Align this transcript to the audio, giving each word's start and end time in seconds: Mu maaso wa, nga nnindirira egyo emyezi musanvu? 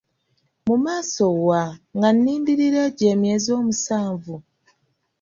Mu 0.67 0.75
maaso 0.85 1.25
wa, 1.47 1.61
nga 1.95 2.09
nnindirira 2.13 2.79
egyo 2.87 3.05
emyezi 3.13 3.51
musanvu? 3.65 4.35